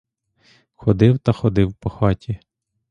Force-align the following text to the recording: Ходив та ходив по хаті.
Ходив 0.75 1.19
та 1.19 1.31
ходив 1.31 1.73
по 1.73 1.89
хаті. 1.89 2.39